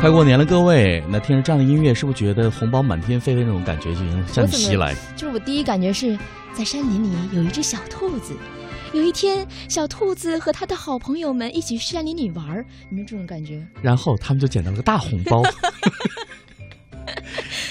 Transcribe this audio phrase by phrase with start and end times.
[0.00, 4.94] 快过年了，各位，那听着这样的音乐，是不是觉得红包满天飞的那种感觉就已经向你袭来？
[5.16, 6.16] 就是我第一感觉是
[6.54, 8.32] 在山林里有一只小兔子，
[8.92, 13.66] 有一天小兔子和他的好朋友们一起去山林里玩儿，有没有这种感觉？
[13.82, 15.42] 然后他们就捡到了个大红包。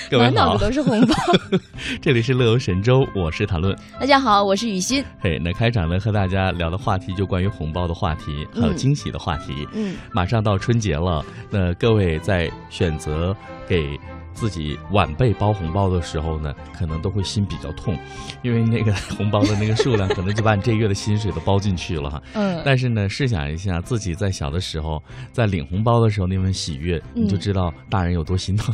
[0.10, 1.16] 各位满脑子都是红包。
[2.02, 3.78] 这里是乐游神州，我是谭论。
[4.00, 5.04] 大家好，我是雨欣。
[5.20, 9.68] 嘿，那开场呢，和大家聊的话题就关于红包的话题，还有惊喜的话题。
[9.74, 13.36] 嗯，马上到春节了，那各位在选择
[13.68, 14.00] 给。
[14.38, 17.98] 自己晚辈包红包的时候呢，可能都会心比较痛，
[18.44, 22.22] 因为那个红包的那个数量可能就把你这个月的薪水都包进去了哈。
[22.36, 22.62] 嗯。
[22.64, 28.74] 但是呢，试想一下自己在小的时候，在领红包的时候那份喜悦，你就知道大人有多心疼。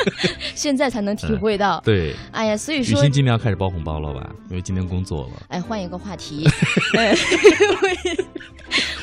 [0.54, 1.78] 现在才能体会到。
[1.84, 2.14] 对。
[2.30, 2.98] 哎呀，所以说。
[2.98, 4.32] 雨欣今年要开始包红包了吧？
[4.48, 5.42] 因为今年工作了。
[5.48, 6.48] 哎，换一个话题。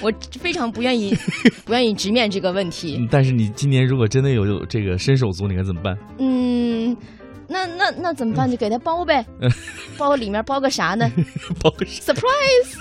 [0.02, 1.14] 我非常不愿意，
[1.66, 3.06] 不愿意直面这个问题。
[3.12, 5.98] 但是你今年如果真的有这个伸手族，你该怎么办？
[6.18, 6.96] 嗯，
[7.48, 8.50] 那那那怎么办？
[8.50, 9.26] 就给他包呗，
[9.98, 11.10] 包里面包个啥呢？
[11.62, 12.76] 包个 surprise，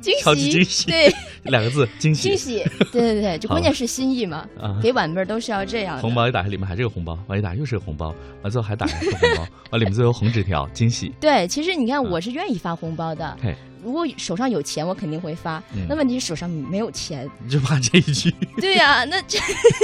[0.00, 4.46] 惊喜，惊喜，对， 两个字，惊喜，惊喜，对对对，就关键是心意嘛。
[4.82, 5.98] 给晚辈都是要这样。
[6.00, 11.12] 红包一打开，里面还是个红包；完一打又是个红包，完最后还打开个红包，完里面最后红纸条，惊喜。
[11.20, 13.36] 对，其实你看，我是愿意发红包的。
[13.84, 15.62] 如果手上有钱，我肯定会发。
[15.88, 18.34] 那问题是手上没有钱，你 就怕这一句。
[18.56, 19.38] 对呀，那这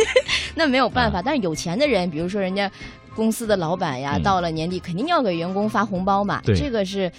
[0.56, 1.20] 那没有办法。
[1.20, 2.70] 但是有钱的人，比如说人家
[3.14, 6.40] 公司的老板呀，到了年底肯定要给员工发红包嘛。
[6.44, 7.10] 对，这个是。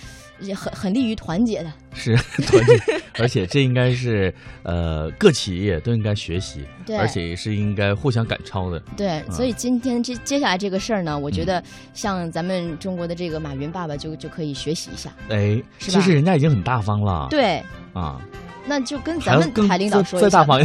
[0.55, 2.15] 很很利于团结的， 是
[2.47, 9.23] 团结，而且这应该是呃各企业都应该学习，对，而且是应该互相赶超的，对。
[9.29, 18.19] 所以今天这接下来这个事儿呢，我觉得像咱们中国的这个马云爸爸就就可以学习一下，哎，其实人家已经很大方了，对啊，
[18.65, 20.59] 那就跟咱们台领导说再大方，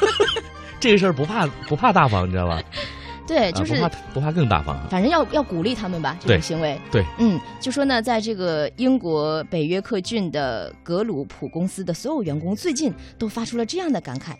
[0.78, 2.60] 这个事儿不怕不怕大方，你知道吧？
[3.26, 6.80] 对，就是不怕不怕更大方，反正要要鼓励他们吧，这种行为。
[6.90, 14.34] 对，嗯，就说呢，在这个英国北约克郡的格鲁普公司的所有员工最近都发出了这样的感慨：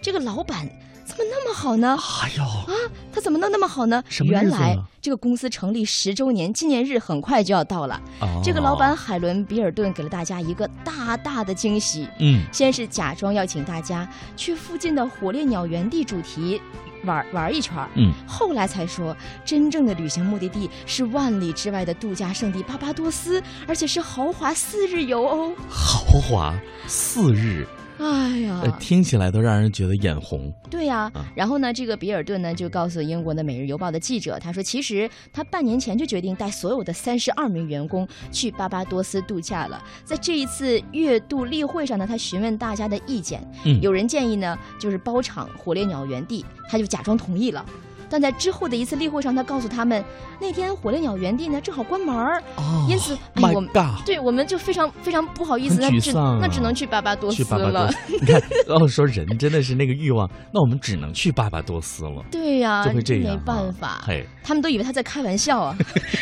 [0.00, 0.66] 这个老板
[1.04, 1.96] 怎么那么好呢？
[2.22, 2.72] 哎呦啊，
[3.12, 4.02] 他怎么能那么好呢？
[4.24, 8.00] 原来这个公司成立十周年纪念日很快就要到了，
[8.42, 12.08] 这个老板海伦比尔顿给了大家一个大大的惊喜。
[12.18, 16.60] 嗯，先是假装要请大家去附近的火烈鸟园地主题。
[17.06, 25.54] 玩玩一圈嗯，后来才说，真正的旅行目的地是万里之外的度假胜地巴巴多斯，而且是豪华四日游哦。
[25.70, 26.54] 豪华
[26.86, 27.66] 四日。
[27.98, 30.52] 哎呀，听起来都让人觉得眼红。
[30.70, 39.82] 对呀，然后呢，这个比尔顿呢就告诉英国的《每日邮报》的记者，他说，其实他半年前就决定带所有的三十二名员工去巴巴多斯度假了。
[40.04, 43.42] 在这一次月度例会上呢，他询问大家的意见，
[43.80, 47.64] 有人建议呢就是包场火烈鸟园地，他就假装同意了。
[48.08, 50.04] 但在之后的一次例会上，他告诉他们，
[50.40, 52.42] 那天火烈鸟园地呢正好关门儿，
[52.88, 53.70] 因此哎，我们
[54.04, 57.90] 对我们就非常非常不好意思，那只那只能去巴巴多斯了。
[58.08, 62.24] 你看，然后说人真的是那个欲望， 那我们只能去巴巴多斯了。
[62.30, 64.02] 对呀，就会这样，没办法。
[64.06, 65.76] 嘿，他们都以为他在开玩笑啊，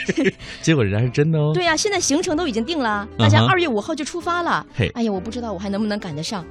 [0.63, 1.53] 结果人家是真的哦。
[1.55, 4.65] 对呀，现在行程都已经定了，大家二月五号就出发了。
[4.75, 6.45] 嘿，哎呀，我不知道我还能不能赶得上，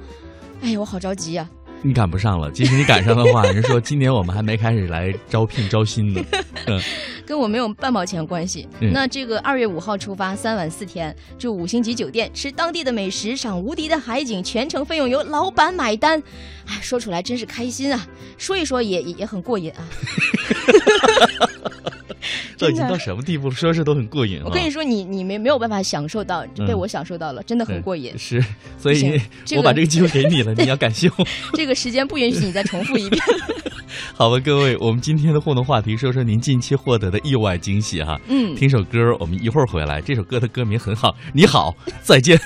[0.62, 1.48] 哎呀，我好着急呀。
[1.86, 6.24] 你赶不上了，即使你赶上的话，人说今年我们还没开始来招聘招新呢，
[6.66, 6.80] 嗯，
[7.26, 8.66] 跟我没有半毛钱关系。
[8.80, 16.22] 那这个二月五号出发，三晚四天，住五星级酒店，吃当地的美食，赏无敌的海景，全程费用由老板买单。
[16.66, 18.06] 哎，说出来真是开心啊，
[18.38, 19.84] 说一说也也也很过瘾啊。
[22.58, 23.54] 都已经到什么地步了？
[23.54, 24.40] 说是都很过瘾。
[24.44, 28.16] 我跟你说，你你没没有办法享受到，被我享受到了，真的很过瘾。
[28.18, 28.44] 是，
[28.78, 29.20] 所以
[29.56, 31.26] 我把这个机会给你了，你要感谢我。
[31.54, 33.22] 这个时间不允许你再重复一遍。
[34.14, 38.20] 好吧，各位，我们今天的互动话题，说说您近期获得的意外惊喜哈。
[38.28, 40.00] 嗯，听首歌，我们一会儿回来。
[40.00, 42.38] 这首歌的歌名很好，你好，再见。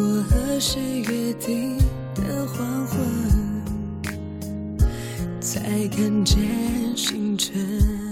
[0.00, 1.76] 我和谁约定
[2.14, 3.00] 的黄昏
[5.40, 6.38] 才看见
[6.96, 8.07] 星辰。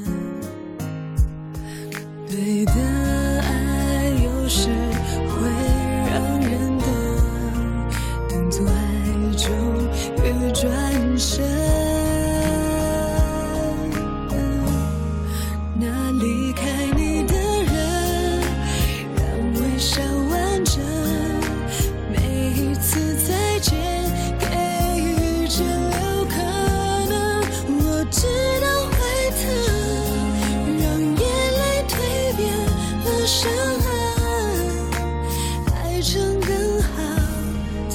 [35.96, 36.90] 变成更好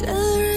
[0.01, 0.11] 的
[0.41, 0.51] 人。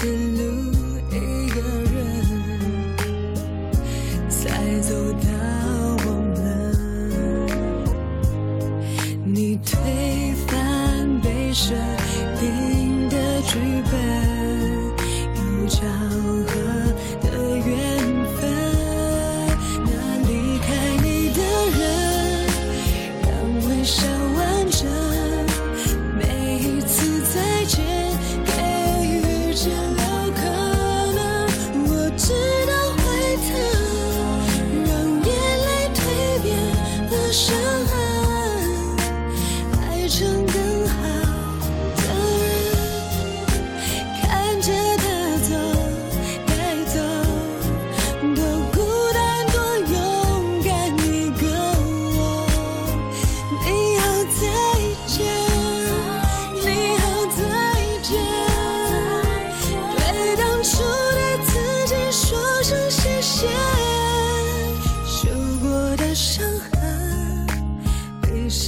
[0.00, 0.21] Hello，Hello，Hello，Hello，Hello。
[11.52, 11.91] 生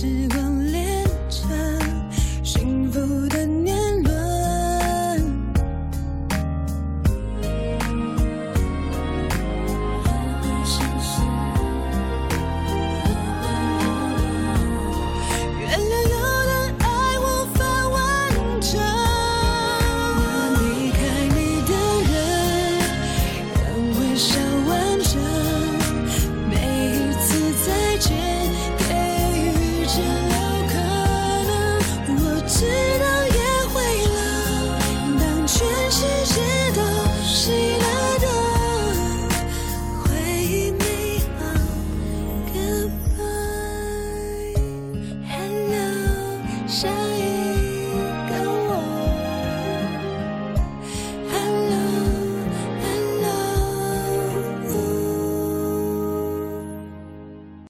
[0.04, 0.63] 时光